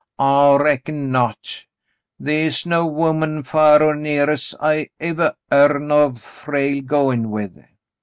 *'I 0.17 0.57
reckon 0.59 1.11
not. 1.11 1.63
The' 2.19 2.45
is 2.47 2.65
no 2.65 2.87
woman 2.87 3.43
far 3.43 3.83
or 3.83 3.93
near 3.93 4.31
as 4.31 4.55
I 4.59 4.89
evah 4.99 5.35
heern 5.51 5.91
o' 5.91 6.13
Frale 6.13 6.81
goin' 6.81 7.29
with." 7.29 7.63